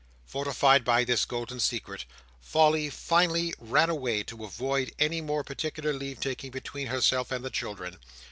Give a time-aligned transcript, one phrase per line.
[0.25, 2.05] Fortified by this golden secret,
[2.51, 7.51] Polly finally ran away to avoid any more particular leave taking between herself and the
[7.51, 7.97] children.